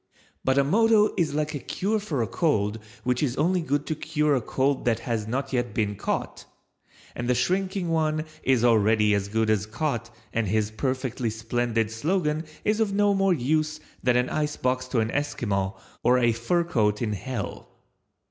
[0.43, 3.93] But a motto is like a cure for a cold which is only good to
[3.93, 6.43] cure a cold that has not yet been caught,
[7.15, 12.45] and the shrinking one is already as good as caught and his perfectly splendid slogan
[12.65, 16.99] is of no more use than an icebox to an Esquimaux or a fur coat
[17.03, 17.69] in Hell.